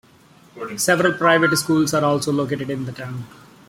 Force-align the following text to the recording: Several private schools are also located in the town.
Several 0.77 1.13
private 1.13 1.55
schools 1.57 1.93
are 1.93 2.03
also 2.03 2.31
located 2.31 2.71
in 2.71 2.85
the 2.85 2.91
town. 2.91 3.27